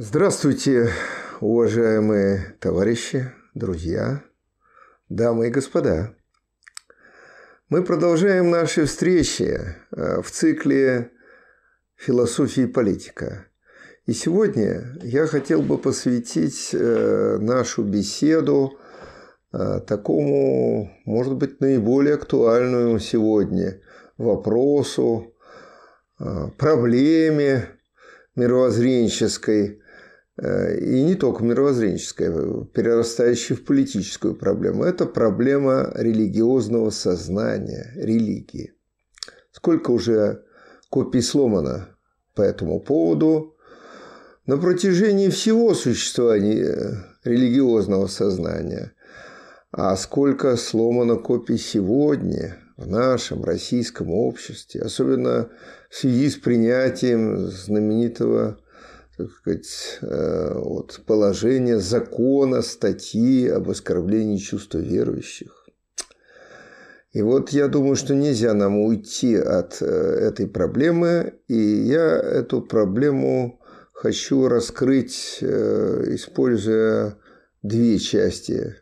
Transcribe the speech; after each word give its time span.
Здравствуйте, 0.00 0.92
уважаемые 1.40 2.54
товарищи, 2.60 3.32
друзья, 3.54 4.22
дамы 5.08 5.48
и 5.48 5.50
господа. 5.50 6.14
Мы 7.68 7.82
продолжаем 7.82 8.48
наши 8.48 8.84
встречи 8.84 9.58
э, 9.90 10.22
в 10.22 10.30
цикле 10.30 11.10
«Философия 11.96 12.62
и 12.62 12.66
политика». 12.68 13.48
И 14.06 14.12
сегодня 14.12 14.96
я 15.02 15.26
хотел 15.26 15.62
бы 15.62 15.78
посвятить 15.78 16.70
э, 16.72 17.38
нашу 17.40 17.82
беседу 17.82 18.78
э, 19.52 19.80
такому, 19.84 20.92
может 21.06 21.34
быть, 21.34 21.58
наиболее 21.60 22.14
актуальному 22.14 23.00
сегодня 23.00 23.80
вопросу, 24.16 25.34
проблеме 26.56 27.70
мировоззренческой, 28.36 29.82
и 30.40 31.02
не 31.02 31.16
только 31.16 31.42
мировоззренческая, 31.42 32.30
перерастающая 32.72 33.56
в 33.56 33.64
политическую 33.64 34.36
проблему. 34.36 34.84
Это 34.84 35.04
проблема 35.04 35.90
религиозного 35.94 36.90
сознания, 36.90 37.92
религии. 37.96 38.72
Сколько 39.50 39.90
уже 39.90 40.44
копий 40.90 41.22
сломано 41.22 41.88
по 42.34 42.42
этому 42.42 42.78
поводу. 42.78 43.56
На 44.46 44.56
протяжении 44.58 45.28
всего 45.28 45.74
существования 45.74 47.04
религиозного 47.24 48.06
сознания. 48.06 48.92
А 49.72 49.96
сколько 49.96 50.56
сломано 50.56 51.16
копий 51.16 51.58
сегодня 51.58 52.56
в 52.76 52.86
нашем 52.86 53.42
российском 53.44 54.10
обществе, 54.10 54.82
особенно 54.82 55.50
в 55.90 55.96
связи 55.96 56.30
с 56.30 56.36
принятием 56.36 57.48
знаменитого 57.48 58.60
так 59.18 59.30
сказать, 59.32 59.98
э, 60.00 60.52
вот, 60.54 61.00
положение 61.04 61.80
закона, 61.80 62.62
статьи 62.62 63.48
об 63.48 63.68
оскорблении 63.68 64.38
чувства 64.38 64.78
верующих. 64.78 65.66
И 67.12 67.20
вот 67.20 67.50
я 67.50 67.66
думаю, 67.66 67.96
что 67.96 68.14
нельзя 68.14 68.54
нам 68.54 68.78
уйти 68.78 69.34
от 69.34 69.82
э, 69.82 69.86
этой 69.86 70.46
проблемы, 70.46 71.34
и 71.48 71.58
я 71.58 72.16
эту 72.16 72.62
проблему 72.62 73.60
хочу 73.92 74.46
раскрыть, 74.46 75.38
э, 75.40 76.04
используя 76.14 77.18
две 77.64 77.98
части, 77.98 78.76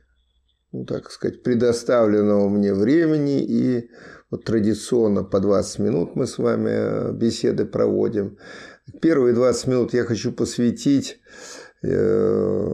ну, 0.77 0.85
так 0.85 1.11
сказать, 1.11 1.43
предоставленного 1.43 2.51
мне 2.51 2.75
времени 2.75 3.43
и 3.43 3.89
вот 4.31 4.45
традиционно 4.45 5.25
по 5.25 5.41
20 5.41 5.79
минут 5.79 6.17
мы 6.17 6.27
с 6.27 6.37
вами 6.37 7.17
беседы 7.17 7.65
проводим. 7.65 8.37
Первые 9.01 9.33
20 9.35 9.67
минут 9.69 9.95
я 9.95 10.05
хочу 10.05 10.33
посвятить 10.33 11.19
э, 11.83 12.67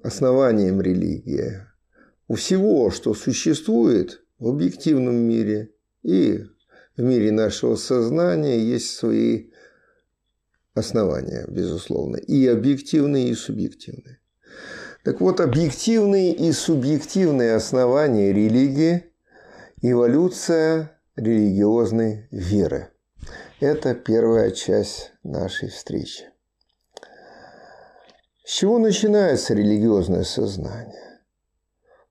основаниям 0.00 0.80
религии. 0.80 1.62
У 2.28 2.36
всего, 2.36 2.90
что 2.90 3.14
существует 3.14 4.22
в 4.38 4.46
объективном 4.46 5.16
мире 5.16 5.72
и 6.04 6.44
в 6.96 7.02
мире 7.02 7.32
нашего 7.32 7.74
сознания, 7.74 8.60
есть 8.60 8.94
свои 8.94 9.50
основания, 10.74 11.46
безусловно, 11.48 12.16
и 12.16 12.46
объективные, 12.46 13.30
и 13.30 13.34
субъективные. 13.34 14.20
Так 15.06 15.20
вот, 15.20 15.38
объективные 15.38 16.34
и 16.34 16.50
субъективные 16.50 17.54
основания 17.54 18.32
религии– 18.32 19.04
эволюция 19.80 20.98
религиозной 21.14 22.26
веры– 22.32 22.88
это 23.60 23.94
первая 23.94 24.50
часть 24.50 25.12
нашей 25.22 25.68
встречи. 25.68 26.24
С 28.44 28.50
чего 28.50 28.80
начинается 28.80 29.54
религиозное 29.54 30.24
сознание? 30.24 31.20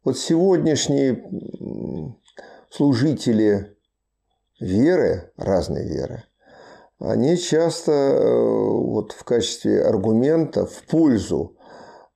Вот 0.05 0.17
сегодняшние 0.17 1.21
служители 2.71 3.75
веры, 4.61 5.33
разной 5.35 5.85
веры, 5.85 6.23
они 6.99 7.35
часто 7.35 7.91
э, 7.91 8.23
вот 8.23 9.11
в 9.11 9.25
качестве 9.25 9.83
аргумента 9.83 10.65
в 10.65 10.83
пользу 10.83 11.57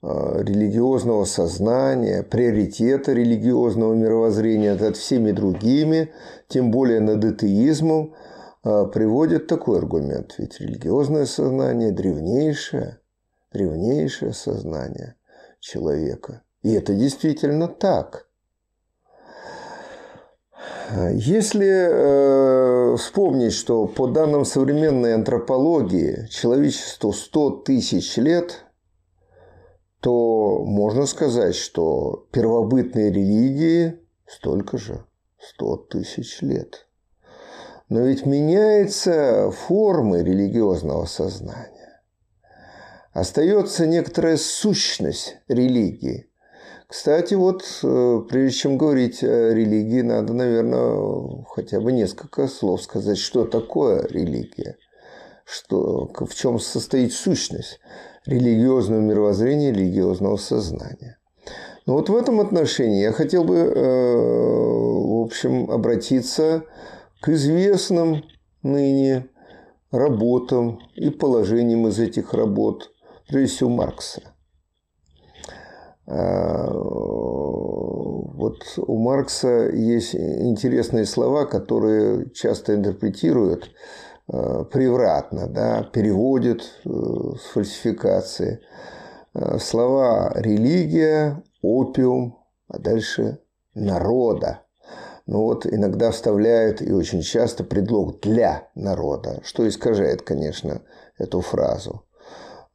религиозного 0.02 1.26
сознания, 1.26 2.24
приоритета 2.24 3.14
религиозного 3.14 3.94
мировоззрения 3.94 4.76
над 4.76 4.96
всеми 4.96 5.32
другими, 5.32 6.12
тем 6.48 6.72
более 6.72 7.00
над 7.00 7.24
атеизмом– 7.24 8.14
а, 8.62 8.86
приводит 8.86 9.48
такой 9.48 9.80
аргумент. 9.80 10.36
Ведь 10.38 10.60
религиозное 10.60 11.26
сознание 11.26 11.92
древнейшее, 11.92 13.00
древнейшее 13.54 14.34
сознание 14.34 15.16
человека. 15.60 16.44
И 16.62 16.74
это 16.74 16.94
действительно 16.94 17.68
так. 17.68 18.28
Если 21.14 21.68
э, 21.68 22.98
вспомнить, 22.98 23.54
что 23.54 23.86
по 23.86 24.08
данным 24.08 24.44
современной 24.44 25.14
антропологии 25.14 26.28
человечеству 26.30 27.14
100 27.14 27.50
тысяч 27.62 28.18
лет, 28.18 28.66
то 30.02 30.64
можно 30.66 31.06
сказать, 31.06 31.56
что 31.56 32.28
первобытные 32.32 33.12
религии 33.12 34.00
столько 34.28 34.78
же, 34.78 35.06
100 35.40 35.76
тысяч 35.90 36.42
лет– 36.42 36.86
но 37.90 38.02
ведь 38.02 38.26
меняется 38.26 39.52
формы 39.52 40.22
религиозного 40.22 41.06
сознания. 41.06 42.02
Остается 43.14 43.88
некоторая 43.88 44.38
сущность 44.38 45.38
религии. 45.48 46.28
Кстати, 46.88 47.34
вот 47.34 47.64
э, 47.84 48.22
прежде 48.30 48.58
чем 48.58 48.78
говорить 48.78 49.24
о 49.24 49.54
религии, 49.54 50.02
надо, 50.02 50.34
наверное, 50.34 51.44
хотя 51.50 51.80
бы 51.80 51.92
несколько 51.92 52.48
слов 52.48 52.82
сказать, 52.82 53.18
что 53.18 53.46
такое 53.46 54.08
религия, 54.08 54.78
что, 55.46 56.08
в 56.08 56.34
чем 56.36 56.60
состоит 56.60 57.14
сущность 57.14 57.80
религиозного 58.26 59.00
мировоззрения, 59.00 59.72
религиозного 59.72 60.38
сознания. 60.38 61.18
Но 61.86 61.94
вот 61.94 62.10
в 62.10 62.16
этом 62.16 62.40
отношении 62.40 63.02
я 63.02 63.12
хотел 63.12 63.44
бы, 63.44 63.56
э, 63.56 64.16
в 64.16 65.24
общем, 65.24 65.72
обратиться 65.72 66.64
к 67.22 67.30
известным 67.30 68.24
ныне 68.62 69.28
работам 69.92 70.80
и 70.96 71.10
положениям 71.10 71.88
из 71.88 72.00
этих 72.00 72.34
работ, 72.34 72.92
прежде 73.28 73.56
всего 73.56 73.70
Маркса. 73.70 74.22
А, 76.06 76.72
вот 78.40 78.64
у 78.78 78.98
Маркса 78.98 79.70
есть 79.70 80.16
интересные 80.16 81.06
слова, 81.06 81.46
которые 81.46 82.32
часто 82.32 82.74
интерпретируют 82.74 83.70
превратно, 84.72 85.48
да, 85.48 85.84
переводят 85.84 86.62
э, 86.86 86.90
с 86.90 87.52
фальсификации. 87.54 88.62
А, 89.34 89.60
слова 89.60 90.32
«религия», 90.36 91.44
«опиум», 91.62 92.38
а 92.68 92.80
дальше 92.80 93.40
«народа» 93.74 94.62
ну 95.30 95.44
вот 95.44 95.68
иногда 95.68 96.10
вставляют 96.10 96.82
и 96.82 96.92
очень 96.92 97.22
часто 97.22 97.64
предлог 97.64 98.20
«для 98.20 98.68
народа», 98.74 99.42
что 99.44 99.68
искажает, 99.68 100.24
конечно, 100.24 100.82
эту 101.20 101.42
фразу. 101.42 102.04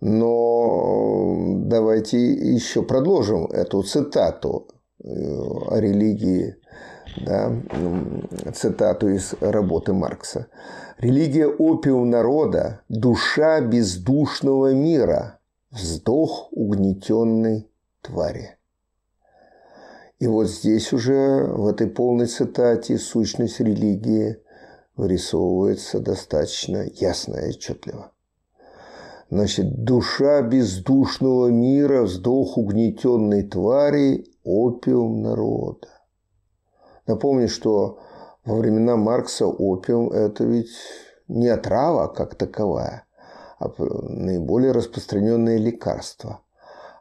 Но 0.01 1.35
давайте 1.65 2.17
еще 2.33 2.83
продолжим 2.83 3.47
эту 3.47 3.83
цитату 3.83 4.69
э, 5.03 5.09
о 5.09 5.81
религии, 5.81 6.55
да, 7.17 7.53
цитату 8.55 9.09
из 9.09 9.35
работы 9.41 9.93
Маркса. 9.93 10.49
«Религия– 10.99 11.47
опиум 11.59 12.11
народа, 12.11 12.81
душа 12.89 13.61
бездушного 13.61 14.73
мира, 14.73 15.39
вздох 15.71 16.49
угнетенной 16.53 17.69
твари». 18.01 18.57
И 20.21 20.27
вот 20.27 20.49
здесь 20.49 20.93
уже, 20.93 21.45
в 21.45 21.67
этой 21.67 21.89
полной 21.89 22.27
цитате, 22.27 22.99
сущность 22.99 23.61
религии 23.61 24.39
вырисовывается 24.97 25.99
достаточно 25.99 26.87
ясно 26.95 27.37
и 27.39 27.49
отчетливо. 27.49 28.13
Значит, 29.31 29.83
душа 29.83 30.43
бездушного 30.43 31.49
мира, 31.49 32.03
вздох 32.03 32.57
угнетенной 32.57 33.43
твари, 33.43 34.27
опиум 34.45 35.23
народа. 35.23 35.89
Напомню, 37.07 37.49
что 37.49 37.99
во 38.45 38.57
времена 38.57 38.97
Маркса 38.97 39.47
опиум– 39.47 40.11
это 40.13 40.45
ведь 40.45 40.73
не 41.29 41.49
отрава 41.49 42.09
как 42.09 42.35
таковая, 42.35 43.05
а 43.59 43.71
наиболее 43.79 44.73
распространенное 44.73 45.59
лекарство. 45.59 46.41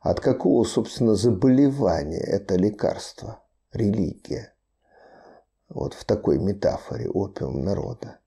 От 0.02 0.20
какого, 0.20 0.66
собственно, 0.66 1.16
заболевания 1.16 2.20
это 2.20 2.56
лекарство? 2.56 3.40
Религия. 3.72 4.54
Вот 5.70 5.94
в 5.94 6.06
такой 6.06 6.38
метафоре 6.38 7.10
опиум 7.10 7.64
народа. 7.64 8.20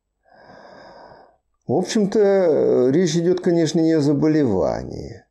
В 1.69 1.75
общем-то, 1.75 2.88
речь 2.90 3.17
идет, 3.17 3.40
конечно, 3.40 3.81
не 3.81 3.93
о 3.93 4.00
заболевании. 4.00 5.25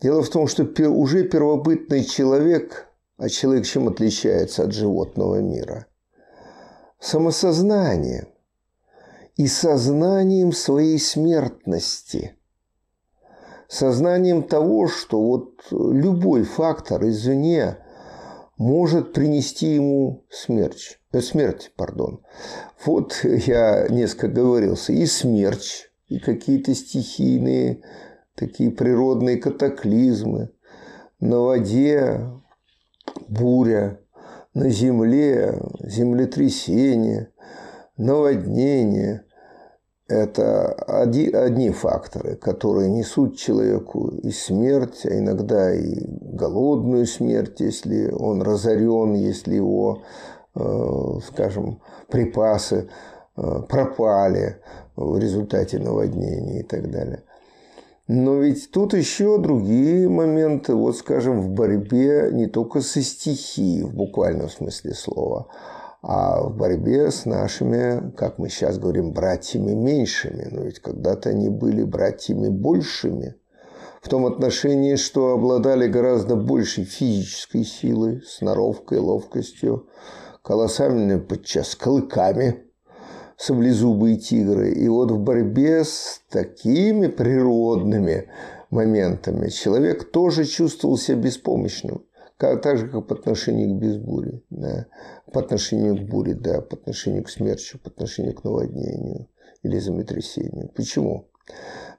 Дело 0.00 0.22
в 0.22 0.28
том, 0.28 0.46
что 0.46 0.64
уже 0.90 1.24
первобытный 1.24 2.04
человек, 2.04 2.85
а 3.16 3.28
человек 3.28 3.66
чем 3.66 3.88
отличается 3.88 4.64
от 4.64 4.72
животного 4.72 5.40
мира? 5.40 5.86
Самосознанием 7.00 8.28
и 9.36 9.46
сознанием 9.46 10.52
своей 10.52 10.98
смертности. 10.98 12.36
Сознанием 13.68 14.42
того, 14.42 14.88
что 14.88 15.20
вот 15.20 15.66
любой 15.70 16.44
фактор 16.44 17.06
извне 17.06 17.78
может 18.56 19.12
принести 19.12 19.74
ему 19.74 20.24
смерть. 20.30 20.98
Э, 21.12 21.20
смерть, 21.20 21.72
пардон. 21.76 22.20
Вот 22.84 23.20
я 23.24 23.88
несколько 23.88 24.28
говорился. 24.28 24.92
И 24.92 25.06
смерть, 25.06 25.90
и 26.08 26.18
какие-то 26.18 26.74
стихийные, 26.74 27.82
такие 28.34 28.70
природные 28.70 29.36
катаклизмы. 29.36 30.50
На 31.20 31.40
воде 31.40 32.20
буря, 33.28 34.00
на 34.54 34.70
земле 34.70 35.60
землетрясение, 35.80 37.30
наводнение. 37.96 39.22
Это 40.08 40.72
одни 40.72 41.70
факторы, 41.70 42.36
которые 42.36 42.88
несут 42.88 43.36
человеку 43.36 44.08
и 44.08 44.30
смерть, 44.30 45.04
а 45.04 45.18
иногда 45.18 45.74
и 45.74 46.06
голодную 46.08 47.06
смерть, 47.06 47.58
если 47.58 48.10
он 48.12 48.40
разорен, 48.40 49.14
если 49.14 49.56
его, 49.56 50.04
э, 50.54 50.60
скажем, 51.26 51.82
припасы 52.08 52.88
э, 53.36 53.62
пропали 53.68 54.60
в 54.94 55.18
результате 55.18 55.80
наводнения 55.80 56.60
и 56.60 56.62
так 56.62 56.88
далее. 56.90 57.24
Но 58.08 58.36
ведь 58.36 58.70
тут 58.70 58.94
еще 58.94 59.38
другие 59.38 60.08
моменты, 60.08 60.74
вот 60.74 60.96
скажем, 60.96 61.40
в 61.40 61.50
борьбе 61.50 62.30
не 62.32 62.46
только 62.46 62.80
со 62.80 63.02
стихией 63.02 63.82
в 63.82 63.94
буквальном 63.94 64.48
смысле 64.48 64.94
слова, 64.94 65.48
а 66.02 66.40
в 66.40 66.56
борьбе 66.56 67.10
с 67.10 67.24
нашими, 67.24 68.12
как 68.12 68.38
мы 68.38 68.48
сейчас 68.48 68.78
говорим, 68.78 69.12
братьями 69.12 69.72
меньшими. 69.72 70.46
Но 70.52 70.62
ведь 70.62 70.78
когда-то 70.78 71.30
они 71.30 71.48
были 71.48 71.82
братьями 71.82 72.48
большими. 72.48 73.34
В 74.00 74.08
том 74.08 74.24
отношении, 74.24 74.94
что 74.94 75.32
обладали 75.32 75.88
гораздо 75.88 76.36
большей 76.36 76.84
физической 76.84 77.64
силой, 77.64 78.22
сноровкой, 78.22 78.98
ловкостью, 78.98 79.88
колоссальными 80.42 81.18
подчас 81.18 81.74
клыками, 81.74 82.65
саблезубые 83.36 84.16
тигры. 84.16 84.72
И 84.72 84.88
вот 84.88 85.10
в 85.10 85.18
борьбе 85.18 85.84
с 85.84 86.22
такими 86.30 87.06
природными 87.08 88.28
моментами 88.70 89.48
человек 89.48 90.10
тоже 90.10 90.44
чувствовал 90.44 90.96
себя 90.96 91.18
беспомощным 91.18 92.06
как, 92.36 92.60
так 92.60 92.78
же, 92.78 92.88
как 92.88 93.06
по 93.06 93.14
отношению 93.14 93.70
к 93.70 93.80
безбуре, 93.80 94.42
да, 94.50 94.86
по 95.32 95.40
отношению 95.40 95.96
к 95.96 96.08
буре, 96.08 96.34
да, 96.34 96.60
по 96.60 96.76
отношению 96.76 97.24
к 97.24 97.30
смерчу, 97.30 97.78
по 97.78 97.88
отношению 97.88 98.34
к 98.34 98.44
наводнению 98.44 99.28
или 99.62 99.78
землетрясению. 99.78 100.70
Почему? 100.74 101.28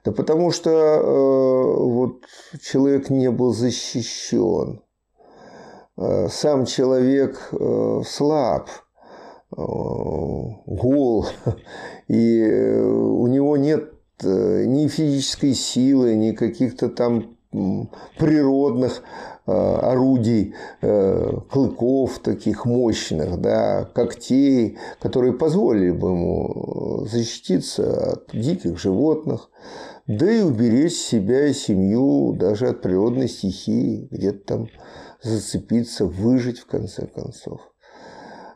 Да 0.04 0.12
потому 0.12 0.50
что 0.50 0.70
э, 0.70 1.82
вот 1.82 2.24
человек 2.62 3.10
не 3.10 3.30
был 3.30 3.52
защищен. 3.52 4.82
Э, 5.96 6.28
сам 6.28 6.66
человек 6.66 7.48
э, 7.52 8.02
слаб, 8.06 8.68
гол, 9.50 11.26
и 12.08 12.40
э, 12.40 12.82
у 12.82 13.26
него 13.26 13.56
нет 13.56 13.92
э, 14.22 14.64
ни 14.66 14.88
физической 14.88 15.54
силы, 15.54 16.14
ни 16.16 16.32
каких-то 16.32 16.88
там 16.88 17.38
природных 17.50 19.02
э, 19.46 19.52
орудий, 19.52 20.54
э, 20.82 21.32
клыков 21.50 22.18
таких 22.18 22.66
мощных, 22.66 23.40
да, 23.40 23.84
когтей, 23.94 24.76
которые 25.00 25.32
позволили 25.32 25.90
бы 25.90 26.08
ему 26.08 27.06
защититься 27.10 28.12
от 28.12 28.30
диких 28.32 28.78
животных, 28.78 29.50
да 30.06 30.30
и 30.30 30.42
уберечь 30.42 30.94
себя 30.94 31.46
и 31.46 31.54
семью 31.54 32.34
даже 32.34 32.68
от 32.68 32.82
природной 32.82 33.28
стихии, 33.28 34.08
где-то 34.10 34.44
там 34.44 34.68
зацепиться, 35.22 36.04
выжить 36.04 36.58
в 36.58 36.66
конце 36.66 37.06
концов. 37.06 37.67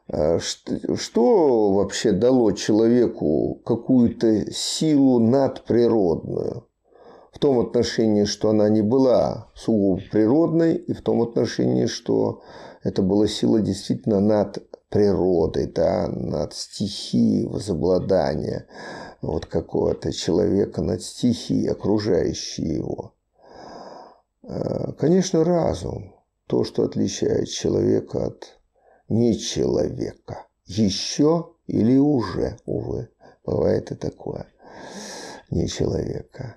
А 0.08 0.38
что 0.40 1.72
вообще 1.72 2.12
дало 2.12 2.52
человеку 2.52 3.60
какую-то 3.64 4.50
силу 4.52 5.18
надприродную? 5.18 6.66
в 7.32 7.38
том 7.38 7.58
отношении, 7.60 8.24
что 8.24 8.50
она 8.50 8.68
не 8.68 8.82
была 8.82 9.48
сугубо 9.54 10.02
природной, 10.10 10.76
и 10.76 10.92
в 10.92 11.00
том 11.00 11.22
отношении, 11.22 11.86
что 11.86 12.42
это 12.82 13.02
была 13.02 13.26
сила 13.26 13.60
действительно 13.60 14.20
над 14.20 14.62
природой, 14.90 15.66
да, 15.66 16.08
над 16.08 16.52
стихией 16.52 17.46
возобладания 17.46 18.66
вот 19.22 19.46
какого-то 19.46 20.12
человека, 20.12 20.82
над 20.82 21.02
стихией, 21.02 21.70
окружающей 21.70 22.74
его. 22.74 23.14
Э, 24.42 24.92
конечно, 24.98 25.42
разум– 25.42 26.14
то, 26.46 26.64
что 26.64 26.82
отличает 26.82 27.48
человека 27.48 28.26
от 28.26 28.60
нечеловека. 29.12 30.46
Еще 30.66 31.50
или 31.66 31.96
уже, 31.96 32.56
увы, 32.66 33.08
бывает 33.44 33.90
и 33.92 33.94
такое, 33.94 34.46
не 35.50 35.68
человека. 35.68 36.56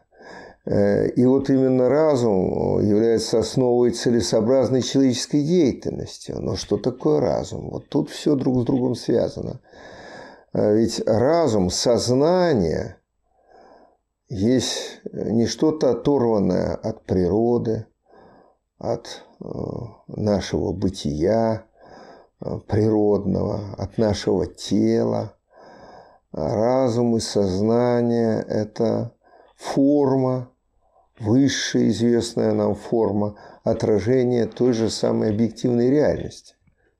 Э, 0.65 1.07
и 1.07 1.25
вот 1.25 1.49
именно 1.49 1.89
разум 1.89 2.81
является 2.81 3.39
основой 3.39 3.91
целесообразной 3.91 4.81
человеческой 4.81 5.43
деятельности. 5.43 6.31
Но 6.31 6.55
что 6.55 6.77
такое 6.77 7.19
разум? 7.19 7.69
Вот 7.69 7.89
тут 7.89 8.09
все 8.09 8.35
друг 8.35 8.61
с 8.61 8.65
другом 8.65 8.95
связано. 8.95 9.61
Э, 10.53 10.75
ведь 10.75 11.01
разум, 11.05 11.69
сознание 11.69 12.97
есть 14.27 15.01
не 15.11 15.45
что-то 15.45 15.91
оторванное 15.91 16.73
от 16.73 17.03
природы, 17.03 17.85
от 18.79 19.23
э, 19.39 19.45
нашего 20.07 20.71
бытия 20.71 21.65
природного, 22.67 23.75
от 23.77 23.97
нашего 23.97 24.45
тела. 24.45 25.33
Разум 26.31 27.15
и 27.17 27.19
сознание– 27.19 28.43
это 28.49 29.13
форма 29.55 30.49
высшая 31.19 31.89
известная 31.89 32.53
нам 32.53 32.75
форма 32.75 33.37
отражения 33.63 34.45
той 34.45 34.73
же 34.73 34.89
самой 34.89 35.29
объективной 35.29 35.89
реальности. 35.89 36.55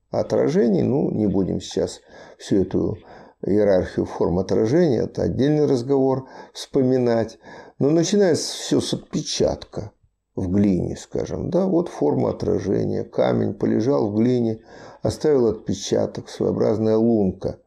Отражений, 0.10 0.84
ну, 0.84 1.12
не 1.12 1.28
будем 1.28 1.60
сейчас 1.60 2.00
всю 2.38 2.62
эту 2.62 2.98
иерархию 3.46 4.06
форм 4.06 4.40
отражения, 4.40 5.02
это 5.02 5.24
отдельный 5.24 5.66
разговор, 5.66 6.30
вспоминать. 6.54 7.38
Но 7.80 7.90
начинается 7.90 8.54
все 8.54 8.80
с 8.80 8.94
отпечатка 8.94 9.92
в 10.36 10.51
глине, 10.51 10.96
скажем. 10.98 11.50
Да, 11.50 11.65
вот 11.65 11.89
форма 11.89 12.32
отражения. 12.32 13.04
Камень 13.04 13.54
полежал 13.54 14.10
в 14.10 14.15
глине, 14.15 14.60
оставил 15.01 15.48
отпечаток, 15.48 16.30
своеобразная 16.30 16.98
лунка. 16.98 17.60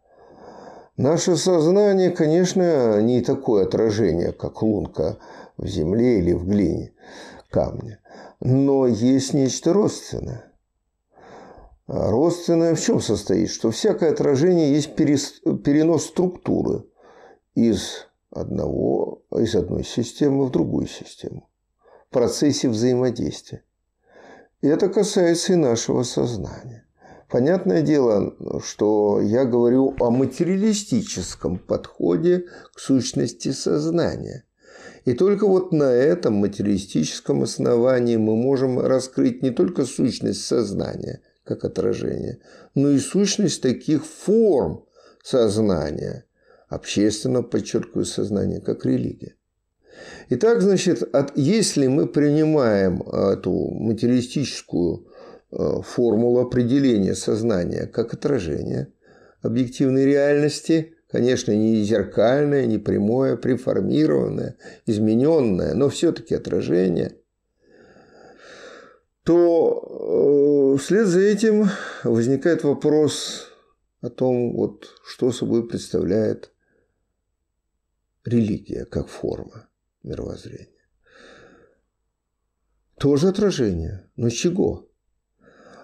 Наше 0.97 1.37
сознание, 1.37 2.11
конечно, 2.11 3.01
не 3.01 3.21
такое 3.21 3.65
отражение, 3.65 4.33
как 4.33 4.63
лунка 4.63 5.19
в 5.57 5.67
земле 5.67 6.19
или 6.19 6.33
в 6.33 6.47
глине, 6.47 6.93
камне. 7.51 8.01
Но 8.41 8.87
есть 8.87 9.33
нечто 9.33 9.73
родственное. 9.73 10.53
Родственное 11.87 12.75
в 12.75 12.81
чем 12.81 13.01
состоит? 13.01 13.51
Что 13.51 13.71
всякое 13.71 14.11
отражение 14.11 14.73
есть 14.73 14.95
перенос 14.95 16.07
структуры 16.07 16.85
из, 17.55 18.07
одного, 18.31 19.23
из 19.31 19.55
одной 19.55 19.85
системы 19.85 20.45
в 20.45 20.51
другую 20.51 20.87
систему 20.87 21.48
процессе 22.11 22.69
взаимодействия. 22.69 23.63
И 24.61 24.67
это 24.67 24.89
касается 24.89 25.53
и 25.53 25.57
нашего 25.57 26.03
сознания. 26.03 26.85
Понятное 27.29 27.83
дело, 27.83 28.35
что 28.65 29.21
я 29.21 29.45
говорю 29.45 29.95
о 30.01 30.11
материалистическом 30.11 31.59
подходе 31.59 32.47
к 32.75 32.81
сущности 32.81 33.53
сознания. 33.53 34.45
И 35.05 35.13
только 35.13 35.47
вот 35.47 35.73
на 35.73 35.93
этом 35.93 36.35
материалистическом 36.35 37.43
основании 37.43 38.17
мы 38.17 38.35
можем 38.35 38.79
раскрыть 38.79 39.43
не 39.43 39.51
только 39.51 39.85
сущность 39.85 40.45
сознания, 40.45 41.21
как 41.45 41.65
отражение, 41.65 42.41
но 42.75 42.91
и 42.91 42.99
сущность 42.99 43.63
таких 43.63 44.05
форм 44.05 44.85
сознания, 45.23 46.25
общественно, 46.69 47.43
подчеркиваю, 47.43 48.07
сознание, 48.07 48.61
как 48.61 48.85
религия. 48.85 49.38
Итак, 50.31 50.61
значит, 50.61 51.03
если 51.35 51.87
мы 51.87 52.07
принимаем 52.07 53.01
эту 53.03 53.53
материалистическую 53.53 55.07
э, 55.51 55.81
формулу 55.83 56.41
определения 56.41 57.15
сознания 57.15 57.87
как 57.87 58.13
отражение 58.13 58.93
объективной 59.41 60.05
реальности, 60.05 60.95
конечно, 61.11 61.53
не 61.53 61.83
зеркальное, 61.83 62.67
не 62.67 62.79
прямое, 62.79 63.37
преформированное, 63.37 64.57
измененное, 64.85 65.75
но 65.75 65.89
все-таки 65.89 66.35
отражение, 66.35 67.17
то 69.25 70.75
э, 70.75 70.79
вслед 70.79 71.07
за 71.07 71.21
этим 71.21 71.69
возникает 72.05 72.65
вопрос 72.65 73.49
о 74.03 74.11
том, 74.11 74.53
вот, 74.55 74.87
что 75.05 75.33
собой 75.33 75.67
представляет 75.67 76.53
религия 78.25 78.85
как 78.85 79.09
форма 79.09 79.69
мировоззрения. 80.03 80.69
Тоже 82.99 83.29
отражение, 83.29 84.11
но 84.17 84.29
чего? 84.29 84.89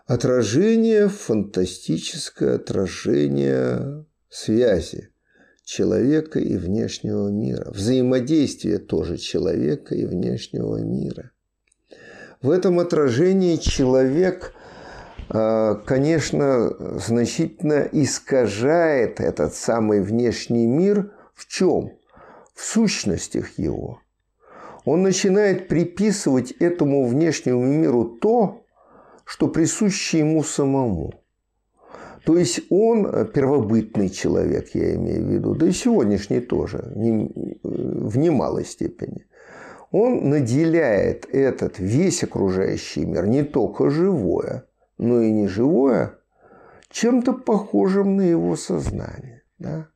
Отражение, 0.07 1.09
фантастическое 1.09 2.57
отражение 2.57 4.05
связи 4.29 5.11
человека 5.65 6.39
и 6.41 6.57
внешнего 6.57 7.29
мира. 7.29 7.71
Взаимодействие 7.71 8.79
тоже 8.79 9.17
человека 9.17 9.95
и 9.95 10.05
внешнего 10.05 10.79
мира. 10.79 11.31
В 12.43 12.51
этом 12.51 12.79
отражении 12.81 13.57
человек, 13.57 14.53
а, 15.31 15.77
конечно, 15.77 16.99
значительно 16.99 17.89
искажает 17.91 19.21
этот 19.21 19.55
самый 19.55 20.03
внешний 20.03 20.67
мир 20.67 21.13
в 21.35 21.47
чем? 21.47 21.93
В 22.55 22.63
сущностях 22.63 23.59
его. 23.59 24.01
Он 24.85 25.03
начинает 25.03 25.69
приписывать 25.69 26.53
этому 26.53 27.07
внешнему 27.07 27.65
миру 27.65 28.05
то, 28.05 28.65
что 29.25 29.49
присуще 29.49 30.19
ему 30.19 30.43
самому. 30.43 31.15
То 32.25 32.37
есть 32.39 32.61
он 32.71 33.29
первобытный 33.33 34.09
человек, 34.09 34.71
я 34.75 34.95
имею 34.95 35.25
в 35.25 35.31
виду, 35.31 35.55
да 35.55 35.67
и 35.67 35.73
сегодняшний 35.73 36.41
тоже, 36.41 36.91
в 36.95 38.19
немалой 38.19 38.65
степени 38.65 39.27
он 39.91 40.29
наделяет 40.29 41.25
этот 41.33 41.79
весь 41.79 42.25
окружающий 42.25 43.05
мир, 43.05 43.27
не 43.29 43.45
только 43.45 43.91
живое, 43.91 44.65
но 44.99 45.21
и 45.21 45.31
неживое, 45.31 46.19
чем-то 46.89 47.33
похожим 47.33 48.17
на 48.17 48.23
его 48.23 48.57
сознание. 48.57 49.43
Да? 49.59 49.87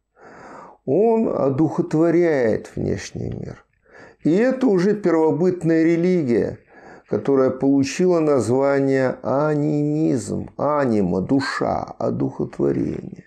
Он 0.85 1.29
одухотворяет 1.29 2.71
внешний 2.77 3.31
мир. 3.31 3.65
И 4.25 4.31
это 4.31 4.67
уже 4.67 4.95
первобытная 4.95 5.85
религия, 5.85 6.59
которая 7.09 7.51
получила 7.51 8.21
название 8.21 9.19
анимизм, 9.23 10.51
анима, 10.57 11.21
душа, 11.21 11.83
одухотворение. 11.99 13.25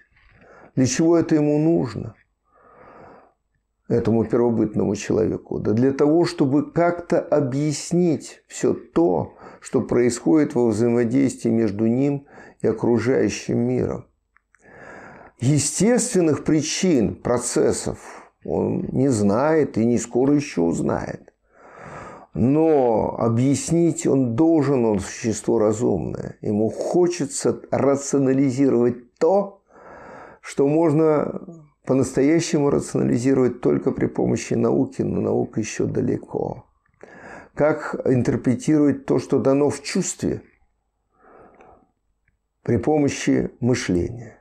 Для 0.75 0.85
чего 0.85 1.17
это 1.17 1.35
ему 1.35 1.57
нужно? 1.59 2.15
этому 3.91 4.23
первобытному 4.25 4.95
человеку? 4.95 5.59
Да 5.59 5.73
для 5.73 5.91
того, 5.91 6.25
чтобы 6.25 6.71
как-то 6.71 7.19
объяснить 7.19 8.41
все 8.47 8.73
то, 8.73 9.35
что 9.59 9.81
происходит 9.81 10.55
во 10.55 10.67
взаимодействии 10.67 11.49
между 11.49 11.85
ним 11.85 12.25
и 12.61 12.67
окружающим 12.67 13.59
миром. 13.59 14.05
Естественных 15.39 16.43
причин, 16.43 17.15
процессов 17.15 18.20
он 18.43 18.87
не 18.91 19.09
знает 19.09 19.77
и 19.77 19.85
не 19.85 19.97
скоро 19.97 20.33
еще 20.33 20.61
узнает. 20.61 21.33
Но 22.33 23.15
объяснить 23.17 24.07
он 24.07 24.35
должен, 24.35 24.85
он 24.85 24.99
существо 24.99 25.59
разумное. 25.59 26.37
Ему 26.41 26.69
хочется 26.69 27.61
рационализировать 27.71 29.13
то, 29.17 29.61
что 30.41 30.67
можно 30.67 31.41
по-настоящему 31.85 32.69
рационализировать 32.69 33.61
только 33.61 33.91
при 33.91 34.05
помощи 34.05 34.53
науки, 34.53 35.01
но 35.01 35.19
наука 35.21 35.59
еще 35.59 35.85
далеко. 35.85 36.65
Как 37.53 37.99
интерпретировать 38.05 39.05
то, 39.05 39.19
что 39.19 39.39
дано 39.39 39.69
в 39.69 39.81
чувстве 39.81 40.41
при 42.63 42.77
помощи 42.77 43.51
мышления. 43.59 44.40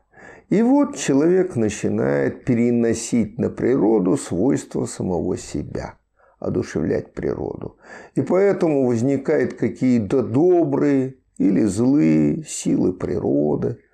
И 0.51 0.63
вот 0.63 0.97
человек 0.97 1.57
начинает 1.57 2.45
переносить 2.45 3.39
на 3.39 3.51
природу 3.51 4.17
свойства 4.17 4.85
самого 4.85 5.39
себя, 5.39 5.95
одушевлять 6.39 7.15
природу. 7.15 7.79
И 8.15 8.21
поэтому 8.21 8.87
возникают 8.87 9.55
какие-то 9.55 10.23
добрые 10.23 11.15
или 11.39 11.63
злые 11.63 12.45
силы 12.45 12.93
природы– 12.93 13.79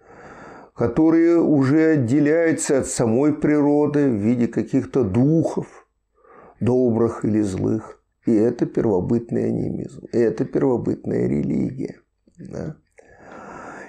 которые 0.77 1.41
уже 1.41 1.93
отделяются 1.93 2.81
от 2.81 2.87
самой 2.87 3.35
природы 3.35 4.09
в 4.11 4.15
виде 4.15 4.47
каких-то 4.47 5.05
духов, 5.05 5.89
добрых 6.61 7.25
или 7.25 7.41
злых. 7.41 8.03
И 8.27 8.35
это 8.35 8.67
первобытный 8.67 9.47
анимизм, 9.49 10.05
и 10.13 10.19
это 10.19 10.45
первобытная 10.45 11.27
религия. 11.27 12.01
Да? 12.39 12.77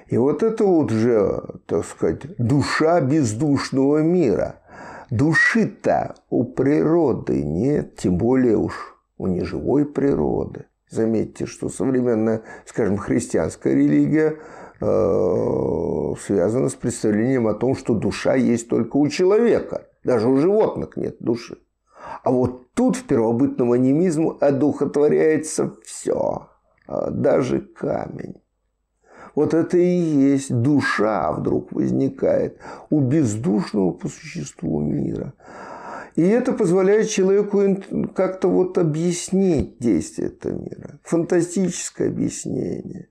И 0.10 0.18
вот 0.18 0.44
это 0.44 0.64
вот 0.64 0.90
же, 0.90 1.44
так 1.66 1.86
сказать, 1.86 2.22
душа 2.38 3.02
бездушного 3.02 4.02
мира. 4.02 4.62
Души-то 5.10 6.16
у 6.30 6.44
природы 6.44 7.44
нет, 7.44 7.96
тем 7.96 8.18
более 8.18 8.58
уж 8.58 8.96
у 9.18 9.28
неживой 9.28 9.86
природы. 9.86 10.66
Заметьте, 10.90 11.46
что 11.46 11.70
современная, 11.70 12.44
скажем, 12.66 12.98
христианская 12.98 13.74
религия 13.74 14.38
Э, 14.80 16.14
связано 16.20 16.70
с 16.70 16.76
представлением 16.76 17.48
о 17.48 17.56
том, 17.56 17.76
что 17.76 17.96
душа 17.96 18.36
есть 18.36 18.70
только 18.70 18.98
у 18.98 19.08
человека. 19.08 19.88
Даже 20.04 20.30
у 20.30 20.38
животных 20.38 20.98
нет 20.98 21.18
души. 21.20 21.58
А 22.24 22.32
вот 22.32 22.74
тут 22.74 22.96
в 22.96 23.04
первобытном 23.06 23.72
анимизме 23.72 24.34
одухотворяется 24.40 25.74
все, 25.84 26.50
а 26.86 27.10
даже 27.10 27.60
камень. 27.60 28.36
Вот 29.38 29.54
это 29.54 29.78
и 29.78 29.86
есть 29.86 30.52
душа 30.52 31.32
вдруг 31.32 31.72
возникает 31.72 32.58
у 32.90 33.02
бездушного 33.02 33.92
по 33.92 34.08
существу 34.08 34.80
мира. 34.82 35.36
И 36.16 36.24
это 36.24 36.54
позволяет 36.54 37.10
человеку 37.10 37.62
как-то 38.16 38.48
вот 38.48 38.80
объяснить 38.80 39.78
действие 39.78 40.30
этого 40.30 40.54
мира. 40.54 41.00
Фантастическое 41.04 42.08
объяснение 42.08 43.10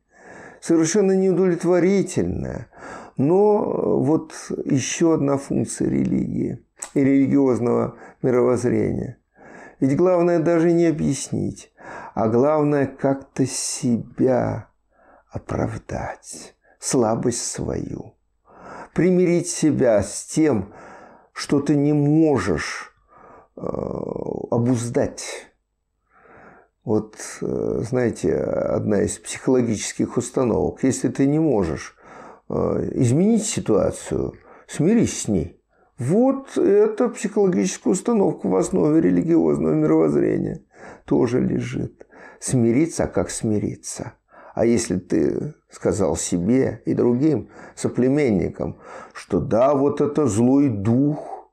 совершенно 0.60 1.12
неудовлетворительная. 1.12 2.70
Но 3.16 4.00
вот 4.00 4.32
еще 4.64 5.14
одна 5.14 5.36
функция 5.36 5.88
религии 5.88 6.58
и 6.94 7.04
религиозного 7.04 7.98
мировоззрения. 8.22 9.18
Ведь 9.78 9.96
главное 9.96 10.40
даже 10.40 10.72
не 10.72 10.86
объяснить, 10.86 11.72
а 12.16 12.26
главное 12.26 12.88
как-то 12.88 13.46
себя 13.46 14.70
оправдать, 15.36 16.56
слабость 16.78 17.44
свою, 17.50 18.14
примирить 18.94 19.48
себя 19.48 20.02
с 20.02 20.24
тем, 20.24 20.72
что 21.32 21.60
ты 21.60 21.76
не 21.76 21.92
можешь 21.92 22.92
э, 23.56 23.60
обуздать 23.60 25.46
вот, 26.86 27.16
э, 27.42 27.80
знаете, 27.82 28.32
одна 28.36 29.02
из 29.02 29.18
психологических 29.18 30.16
установок. 30.16 30.84
Если 30.84 31.08
ты 31.08 31.26
не 31.26 31.40
можешь 31.40 31.96
э, 32.48 32.54
изменить 32.94 33.44
ситуацию, 33.44 34.34
смирись 34.68 35.22
с 35.22 35.28
ней. 35.28 35.60
Вот 35.98 36.56
эта 36.56 37.08
психологическая 37.08 37.92
установка 37.92 38.46
в 38.46 38.54
основе 38.54 39.00
религиозного 39.00 39.74
мировоззрения 39.74 40.62
тоже 41.06 41.40
лежит. 41.40 42.06
Смириться, 42.38 43.04
а 43.04 43.08
как 43.08 43.30
смириться? 43.30 44.12
А 44.56 44.64
если 44.64 44.96
ты 44.96 45.52
сказал 45.70 46.16
себе 46.16 46.80
и 46.86 46.94
другим 46.94 47.50
соплеменникам, 47.74 48.78
что 49.12 49.38
да, 49.38 49.74
вот 49.74 50.00
это 50.00 50.26
злой 50.26 50.70
дух, 50.70 51.52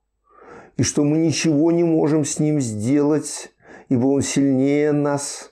и 0.78 0.84
что 0.84 1.04
мы 1.04 1.18
ничего 1.18 1.74
не 1.74 1.84
можем 1.84 2.24
с 2.24 2.40
ним 2.40 2.62
сделать, 2.62 3.52
ибо 3.90 4.06
Он 4.06 4.22
сильнее 4.22 4.94
нас. 4.94 5.52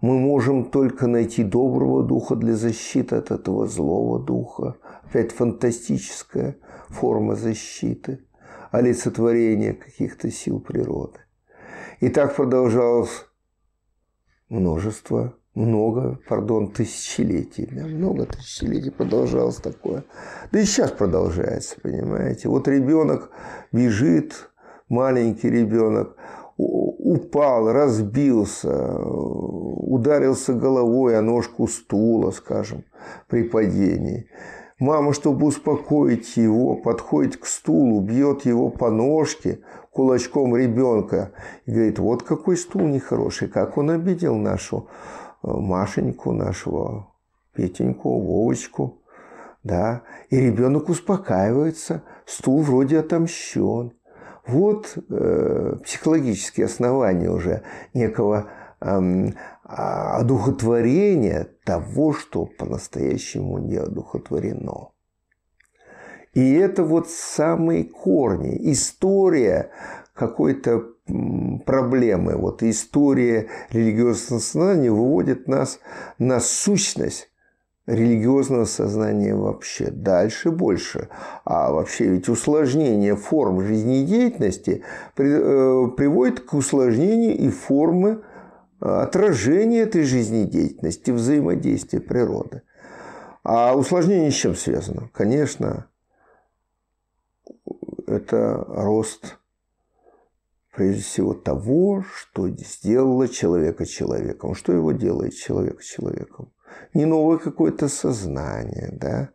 Мы 0.00 0.18
можем 0.18 0.70
только 0.70 1.06
найти 1.06 1.44
доброго 1.44 2.02
духа 2.02 2.34
для 2.34 2.56
защиты 2.56 3.16
от 3.16 3.30
этого 3.30 3.66
злого 3.66 4.18
духа. 4.18 4.76
Опять 5.02 5.32
фантастическая 5.32 6.56
форма 6.88 7.34
защиты, 7.34 8.24
олицетворение 8.70 9.74
каких-то 9.74 10.30
сил 10.30 10.60
природы. 10.60 11.18
И 12.00 12.08
так 12.08 12.34
продолжалось 12.34 13.26
множество, 14.48 15.34
много, 15.54 16.18
пардон, 16.28 16.70
тысячелетий. 16.70 17.68
Да, 17.70 17.86
много 17.86 18.26
тысячелетий 18.26 18.90
продолжалось 18.90 19.56
такое. 19.56 20.04
Да 20.52 20.60
и 20.60 20.64
сейчас 20.64 20.92
продолжается, 20.92 21.76
понимаете. 21.80 22.48
Вот 22.48 22.68
ребенок 22.68 23.30
бежит, 23.72 24.50
маленький 24.88 25.50
ребенок, 25.50 26.16
упал, 26.56 27.72
разбился, 27.72 28.98
ударился 29.00 30.52
головой 30.52 31.18
о 31.18 31.22
ножку 31.22 31.66
стула, 31.66 32.30
скажем, 32.30 32.84
при 33.28 33.42
падении. 33.42 34.28
Мама, 34.78 35.12
чтобы 35.12 35.46
успокоить 35.46 36.36
его, 36.36 36.76
подходит 36.76 37.36
к 37.36 37.46
стулу, 37.46 38.00
бьет 38.00 38.46
его 38.46 38.70
по 38.70 38.90
ножке 38.90 39.60
кулачком 39.90 40.56
ребенка 40.56 41.32
и 41.66 41.72
говорит, 41.72 41.98
вот 41.98 42.22
какой 42.22 42.56
стул 42.56 42.82
нехороший, 42.82 43.48
как 43.48 43.76
он 43.76 43.90
обидел 43.90 44.36
нашу 44.36 44.88
Машеньку, 45.42 46.32
нашего 46.32 47.08
Петеньку, 47.54 48.20
Вовочку. 48.20 48.98
Да, 49.62 50.02
и 50.30 50.40
ребенок 50.40 50.88
успокаивается, 50.88 52.02
стул 52.24 52.62
вроде 52.62 53.00
отомщен. 53.00 53.92
Вот 54.46 54.96
э, 55.10 55.76
психологические 55.84 56.64
основания 56.64 57.30
уже 57.30 57.62
некого 57.92 58.48
э, 58.80 59.32
одухотворения 59.64 61.48
того, 61.64 62.14
что 62.14 62.46
по-настоящему 62.46 63.58
не 63.58 63.76
одухотворено. 63.76 64.92
И 66.32 66.54
это 66.54 66.84
вот 66.84 67.10
самые 67.10 67.84
корни, 67.84 68.56
история 68.72 69.70
какой-то 70.14 70.94
проблемы, 71.64 72.36
вот 72.36 72.62
история 72.62 73.48
религиозного 73.70 74.40
сознания 74.40 74.90
выводит 74.90 75.48
нас 75.48 75.80
на 76.18 76.40
сущность 76.40 77.30
религиозного 77.86 78.66
сознания 78.66 79.34
вообще. 79.34 79.90
Дальше 79.90 80.50
больше. 80.50 81.08
А 81.44 81.72
вообще 81.72 82.06
ведь 82.06 82.28
усложнение 82.28 83.16
форм 83.16 83.60
жизнедеятельности 83.62 84.84
э, 85.16 85.86
приводит 85.96 86.40
к 86.40 86.54
усложнению 86.54 87.36
и 87.36 87.48
формы 87.48 88.22
отражение 88.80 89.82
этой 89.82 90.04
жизнедеятельности, 90.04 91.10
взаимодействия 91.10 92.00
природы. 92.00 92.62
А 93.42 93.74
усложнение 93.74 94.30
с 94.30 94.34
чем 94.34 94.54
связано? 94.54 95.10
Конечно, 95.12 95.86
это 98.06 98.64
рост 98.68 99.39
прежде 100.80 101.02
всего 101.02 101.34
того, 101.34 102.02
что 102.16 102.48
сделало 102.48 103.28
человека 103.28 103.84
человеком. 103.84 104.54
Что 104.54 104.72
его 104.72 104.92
делает 104.92 105.34
человека 105.34 105.82
человеком? 105.82 106.54
Не 106.94 107.04
новое 107.04 107.36
какое-то 107.36 107.88
сознание, 107.88 108.88
да? 108.92 109.28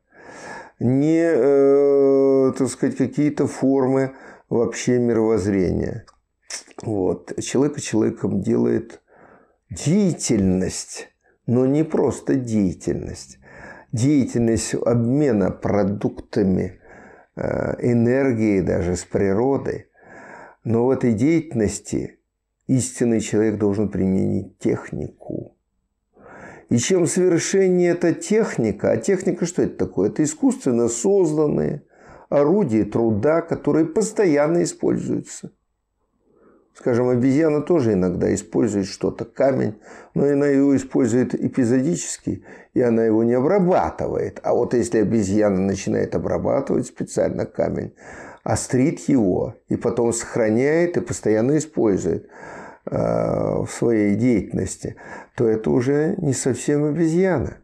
не, 0.80 1.22
э, 1.22 2.52
так 2.58 2.68
сказать, 2.68 2.98
какие-то 2.98 3.46
формы 3.46 4.16
вообще 4.50 4.98
мировоззрения. 4.98 6.08
Вот. 6.82 7.32
Человека 7.44 7.80
человеком 7.80 8.42
делает 8.42 9.04
деятельность, 9.70 11.10
но 11.46 11.68
не 11.68 11.84
просто 11.84 12.34
деятельность. 12.34 13.38
Деятельность 13.92 14.74
обмена 14.74 15.52
продуктами 15.52 16.80
э, 17.36 17.76
энергии 17.92 18.62
даже 18.62 18.96
с 18.96 19.04
природой. 19.04 19.90
Но 20.66 20.88
в 20.88 20.90
этой 20.90 21.14
деятельности 21.14 22.20
истинный 22.68 23.22
человек 23.22 23.58
должен 23.58 23.88
применить 23.88 24.58
технику. 24.58 25.56
И 26.70 26.78
чем 26.78 27.08
совершеннее 27.08 27.92
эта 27.92 28.14
техника, 28.14 28.92
а 28.92 28.98
техника 28.98 29.46
что 29.46 29.62
это 29.62 29.78
такое? 29.78 30.10
Это 30.10 30.24
искусственно 30.24 30.90
созданные 30.90 31.84
орудия 32.28 32.84
труда, 32.84 33.42
которые 33.42 33.86
постоянно 33.86 34.64
используются– 34.64 35.52
Скажем, 36.78 37.08
обезьяна 37.08 37.62
тоже 37.62 37.94
иногда 37.94 38.34
использует 38.34 38.88
что-то, 38.88 39.24
камень, 39.24 39.76
но 40.14 40.26
она 40.26 40.48
его 40.48 40.76
использует 40.76 41.34
эпизодически, 41.34 42.44
и 42.74 42.82
она 42.82 43.06
его 43.06 43.24
не 43.24 43.34
обрабатывает. 43.34 44.42
А 44.44 44.54
вот 44.54 44.74
если 44.74 44.98
обезьяна 44.98 45.62
начинает 45.62 46.16
обрабатывать 46.16 46.88
специально 46.88 47.46
камень, 47.46 47.94
острит 48.46 49.00
его 49.10 49.56
и 49.70 49.76
потом 49.76 50.14
сохраняет 50.14 50.98
и 50.98 51.02
постоянно 51.02 51.58
использует 51.58 52.30
э, 52.86 52.96
в 52.96 53.68
своей 53.68 54.16
деятельности, 54.16 54.98
то 55.36 55.48
это 55.48 55.72
уже 55.72 56.16
не 56.20 56.34
совсем 56.34 56.86
обезьяна. 56.86 57.58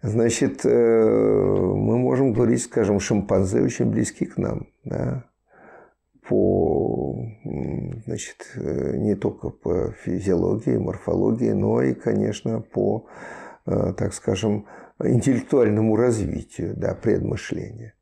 Значит, 0.00 0.64
э, 0.64 0.68
мы 0.70 1.98
можем 1.98 2.32
говорить, 2.32 2.62
скажем, 2.62 2.98
шимпанзе 3.00 3.60
очень 3.60 3.90
близки 3.90 4.24
к 4.24 4.38
нам. 4.38 4.66
Да? 4.84 5.24
по, 6.26 7.18
значит, 8.06 8.50
э, 8.56 8.96
не 8.96 9.14
только 9.14 9.50
по 9.50 9.90
физиологии, 9.90 10.78
морфологии, 10.78 11.50
но 11.50 11.82
и, 11.82 11.92
конечно, 11.92 12.62
по, 12.62 13.06
так 13.66 14.14
скажем, 14.14 14.64
интеллектуальному 15.02 15.96
развитию, 15.96 16.72
да, 16.74 16.94
предмышления. 16.94 17.92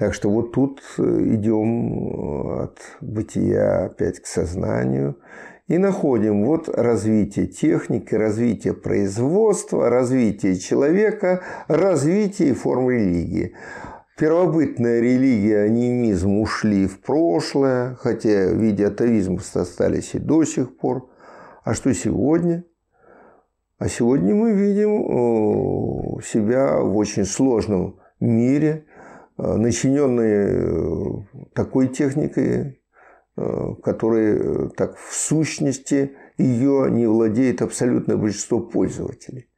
Так 0.00 0.14
что 0.14 0.30
вот 0.30 0.52
тут 0.52 0.80
э, 0.96 1.02
идем 1.34 2.62
от 2.62 2.78
бытия 3.02 3.84
опять 3.84 4.20
к 4.20 4.26
сознанию 4.26 5.18
и 5.68 5.76
находим 5.76 6.46
вот 6.46 6.70
развитие 6.70 7.46
техники, 7.46 8.14
развитие 8.14 8.72
производства, 8.72 9.90
развитие 9.90 10.56
человека, 10.56 11.42
развитие 11.68 12.54
форм 12.54 12.88
религии 12.88 13.54
первобытная 14.18 15.00
религия, 15.00 15.64
анимизм 15.64 16.38
ушли 16.38 16.86
в 16.86 17.00
прошлое, 17.00 17.94
хотя 18.00 18.48
в 18.48 18.54
виде 18.54 18.86
атовизма 18.86 19.38
остались 19.54 20.14
и 20.14 20.18
до 20.18 20.44
сих 20.44 20.78
пор. 20.78 21.10
А 21.62 21.74
что 21.74 21.92
сегодня? 21.92 22.64
А 23.78 23.88
сегодня 23.88 24.34
мы 24.34 24.52
видим 24.52 26.18
э, 26.18 26.22
себя 26.22 26.80
в 26.80 26.96
очень 26.96 27.24
сложном 27.24 28.00
мире, 28.20 28.84
э, 29.42 29.56
начиненной 29.56 30.34
э, 30.46 31.46
такой 31.54 31.88
техникой, 31.88 32.76
которой 33.82 34.68
так 34.70 34.98
в 34.98 35.14
сущности 35.14 36.12
ее 36.36 36.88
не 36.90 37.06
владеет 37.06 37.62
абсолютное 37.62 38.18
большинство 38.18 38.60
пользователей 38.60 39.50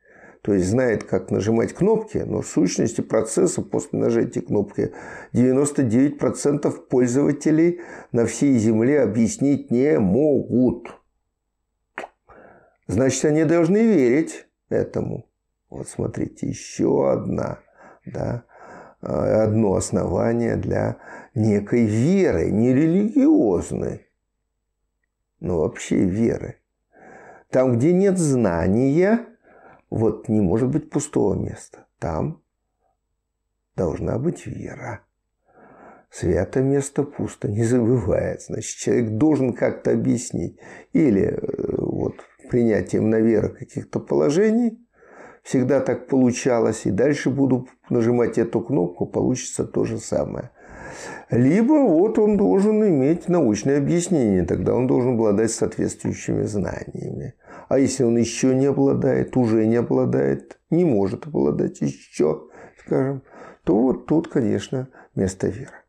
то 0.43 0.53
есть 0.53 0.69
знает, 0.69 1.05
как 1.05 1.31
нажимать 1.31 1.73
кнопки, 1.73 2.19
но 2.19 2.43
в 2.43 2.49
сущности 2.49 3.01
процесса 3.01 3.63
после 3.63 4.01
нажатия 4.01 4.43
кнопки 4.43 4.93
99% 5.33 6.71
пользователей 6.89 7.81
на 8.11 8.27
всей 8.27 8.59
Земле 8.59 9.03
объяснить 9.03 9.71
не 9.71 10.01
могут. 10.01 10.89
Значит, 12.89 13.25
они 13.25 13.45
должны 13.45 13.79
верить 13.79 14.47
этому. 14.69 15.29
Вот 15.71 15.89
смотрите, 15.89 16.49
еще 16.49 17.09
одна, 17.11 17.61
да, 18.05 18.43
одно 19.03 19.75
основание 19.75 20.57
для 20.57 20.99
некой 21.35 21.85
веры, 21.85 22.51
не 22.51 22.73
религиозной, 22.73 24.07
но 25.41 25.61
вообще 25.61 26.05
веры. 26.05 26.57
Там, 27.51 27.77
где 27.77 27.93
нет 27.93 28.19
знания, 28.19 29.27
вот 29.91 30.29
не 30.29 30.41
может 30.41 30.71
быть 30.71 30.89
пустого 30.89 31.35
места. 31.35 31.87
Там 31.99 32.43
должна 33.77 34.19
быть 34.19 34.47
вера. 34.47 35.01
Свято 36.11 36.61
место 36.61 37.05
пусто, 37.05 37.49
не 37.49 37.65
забывает. 37.65 38.43
Значит, 38.43 38.79
человек 38.79 39.11
должен 39.13 39.55
как-то 39.55 39.93
объяснить. 39.93 40.59
Или 40.93 41.23
э, 41.23 41.75
вот 41.79 42.17
принятием 42.51 43.09
на 43.09 43.21
веру 43.21 43.55
каких-то 43.55 43.99
положений, 43.99 44.82
всегда 45.43 45.81
так 45.81 46.07
получалось, 46.07 46.87
и 46.87 46.91
дальше 46.91 47.31
буду 47.31 47.69
нажимать 47.91 48.39
эту 48.39 48.61
кнопку, 48.61 49.07
получится 49.07 49.65
то 49.65 49.85
же 49.85 49.99
самое. 49.99 50.51
Либо 51.31 51.73
вот 51.73 52.19
он 52.19 52.37
должен 52.37 52.87
иметь 52.87 53.29
научное 53.29 53.79
объяснение, 53.79 54.45
тогда 54.45 54.75
он 54.75 54.87
должен 54.87 55.15
обладать 55.15 55.51
соответствующими 55.51 56.43
знаниями. 56.43 57.35
А 57.69 57.79
если 57.79 58.05
он 58.05 58.17
еще 58.17 58.55
не 58.55 58.67
обладает, 58.67 59.37
уже 59.37 59.67
не 59.67 59.77
обладает, 59.77 60.59
не 60.71 60.85
может 60.85 61.27
обладать 61.27 61.81
еще, 61.81 62.43
скажем, 62.85 63.23
то 63.65 63.81
вот 63.81 64.07
тут, 64.07 64.29
конечно, 64.29 64.89
место 65.15 65.49
веры. 65.49 65.82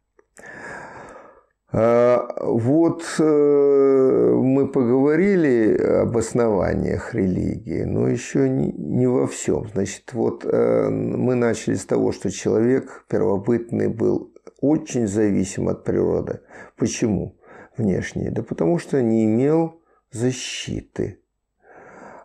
А, 1.76 2.28
вот 2.40 3.04
э, 3.18 3.24
мы 3.24 4.68
поговорили 4.68 5.76
об 5.76 6.16
основаниях 6.16 7.16
религии, 7.16 7.82
но 7.82 8.08
еще 8.08 8.48
не 8.48 9.08
во 9.08 9.26
всем. 9.26 9.68
Значит, 9.74 10.14
вот 10.14 10.46
э, 10.46 10.90
мы 10.90 11.34
начали 11.34 11.74
с 11.74 11.86
того, 11.86 12.12
что 12.12 12.30
человек 12.30 13.06
первобытный 13.10 13.88
был 13.88 14.32
очень 14.62 15.08
зависим 15.08 15.68
от 15.68 15.84
природы. 15.84 16.42
Почему? 16.78 17.40
Внешне. 17.76 18.30
Да 18.30 18.44
потому 18.44 18.78
что 18.78 19.02
не 19.02 19.26
имел 19.26 19.82
защиты. 20.12 21.22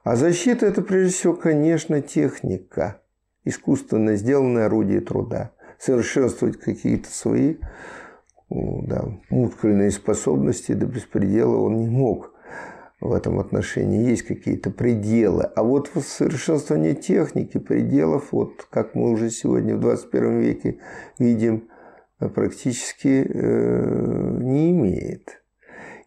А 0.04 0.16
защита– 0.16 0.66
это, 0.66 0.82
прежде 0.82 1.14
всего, 1.14 1.32
конечно, 1.32 2.02
техника, 2.02 3.00
искусственно 3.44 4.14
сделанное 4.16 4.66
орудие 4.66 5.00
труда. 5.00 5.52
Совершенствовать 5.78 6.58
какие-то 6.58 7.08
свои 7.10 7.56
да, 8.50 9.04
мускульные 9.30 9.90
способности 9.90 10.72
до 10.72 10.86
беспредела 10.86 11.56
он 11.56 11.78
не 11.78 11.88
мог. 11.88 12.34
в 13.00 13.12
этом 13.12 13.38
отношении 13.38 14.08
есть 14.08 14.22
какие-то 14.22 14.70
пределы. 14.70 15.44
А 15.44 15.62
вот 15.62 15.90
в 15.94 16.00
совершенствовании 16.00 16.94
техники 16.94 17.58
пределов, 17.58 18.32
вот 18.32 18.66
как 18.70 18.94
мы 18.94 19.10
уже 19.10 19.30
сегодня 19.30 19.76
в 19.76 19.80
21 19.80 20.40
веке 20.40 20.78
видим, 21.18 21.68
практически 22.18 23.24
э, 23.28 24.38
не 24.40 24.70
имеет. 24.72 25.42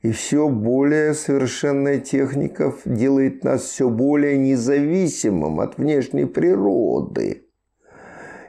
И 0.01 0.11
все 0.11 0.49
более 0.49 1.13
совершенная 1.13 1.99
техника 1.99 2.73
делает 2.85 3.43
нас 3.43 3.61
все 3.61 3.89
более 3.89 4.37
независимым 4.37 5.59
от 5.59 5.77
внешней 5.77 6.25
природы. 6.25 7.45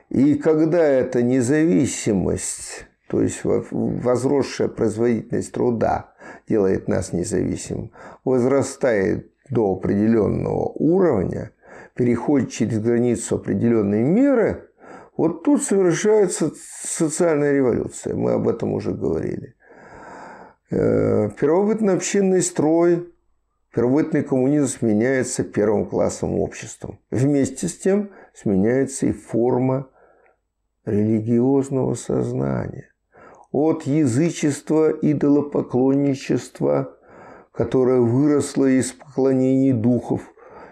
И 0.09 0.35
когда 0.35 0.83
эта 0.83 1.23
независимость, 1.23 2.87
то 3.13 3.21
есть 3.21 3.43
возросшая 3.45 4.69
производительность 4.69 5.53
труда 5.53 6.15
делает 6.49 6.89
нас 6.89 7.13
независимым, 7.13 7.93
возрастает 8.25 9.31
до 9.51 9.71
определенного 9.71 10.73
уровня, 10.77 11.51
переходит 11.95 12.51
через 12.51 12.81
границу 12.81 13.37
определенной 13.37 14.03
меры, 14.03 14.71
вот 15.15 15.45
тут 15.45 15.63
совершается 15.63 16.53
социальная 16.57 17.53
революция. 17.53 18.15
Мы 18.15 18.33
об 18.33 18.49
этом 18.49 18.73
уже 18.73 18.93
говорили. 18.93 19.57
Э, 20.71 21.29
первобытный 21.39 21.93
общинный 21.93 22.41
строй, 22.41 23.13
первобытный 23.75 24.23
коммунизм 24.23 24.79
сменяется 24.79 25.45
первым 25.45 25.85
классом 25.85 26.39
обществом. 26.41 26.99
Вместе 27.11 27.69
с 27.69 27.77
тем 27.77 28.09
сменяется 28.33 29.05
и 29.05 29.13
форма 29.13 29.91
религиозного 30.87 31.93
сознания. 31.93 32.92
От 33.53 33.85
язычества, 33.85 34.91
идолопоклонничества, 34.91 36.97
которое 37.53 38.01
выросло 38.01 38.67
из 38.67 38.93
поклонений 38.93 39.73
духов, 39.73 40.23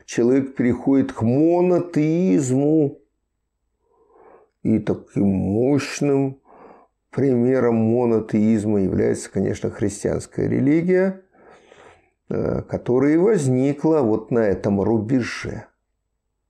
человек 0.06 0.56
переходит 0.56 1.12
к 1.12 1.22
монотеизму. 1.22 2.98
И 4.62 4.78
таким 4.78 5.28
мощным 5.28 6.40
Примером 7.10 7.74
монотеизма 7.74 8.82
является, 8.82 9.32
конечно, 9.32 9.68
христианская 9.68 10.48
религия, 10.48 11.22
э, 12.28 12.62
которая 12.62 13.18
возникла 13.18 13.98
вот 13.98 14.30
на 14.30 14.38
этом 14.38 14.80
рубеже, 14.80 15.66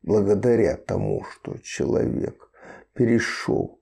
благодаря 0.02 0.76
тому, 0.76 1.24
что 1.24 1.56
человек 1.62 2.50
перешел 2.92 3.79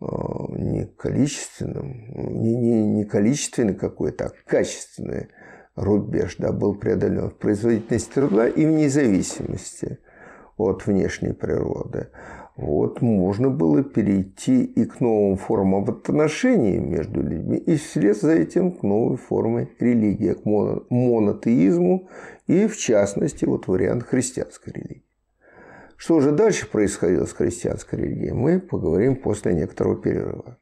не 0.00 0.86
количественным, 0.86 2.04
не, 2.14 2.56
не, 2.56 2.86
не 2.86 3.04
количественный 3.04 3.74
какой-то, 3.74 4.26
а 4.26 4.32
качественный 4.46 5.28
рубеж 5.76 6.36
да, 6.38 6.52
был 6.52 6.74
преодолен 6.74 7.30
в 7.30 7.36
производительности 7.36 8.12
труда 8.12 8.48
и 8.48 8.64
в 8.64 8.70
независимости 8.70 9.98
от 10.56 10.86
внешней 10.86 11.32
природы 11.32 12.08
вот 12.60 13.00
можно 13.00 13.48
было 13.48 13.82
перейти 13.82 14.64
и 14.64 14.84
к 14.84 15.00
новым 15.00 15.36
формам 15.36 15.84
отношений 15.84 16.78
между 16.78 17.22
людьми, 17.22 17.56
и 17.56 17.76
вслед 17.76 18.20
за 18.20 18.32
этим 18.32 18.72
к 18.72 18.82
новой 18.82 19.16
форме 19.16 19.68
религии, 19.78 20.34
к 20.34 20.44
монотеизму 20.44 22.08
и, 22.46 22.66
в 22.66 22.76
частности, 22.76 23.44
вот 23.46 23.66
вариант 23.66 24.04
христианской 24.04 24.72
религии. 24.74 25.09
Что 26.00 26.18
же 26.20 26.32
дальше 26.32 26.66
происходило 26.66 27.26
с 27.26 27.34
христианской 27.34 27.98
религией, 27.98 28.32
мы 28.32 28.58
поговорим 28.58 29.16
после 29.16 29.52
некоторого 29.52 30.00
перерыва. 30.00 30.56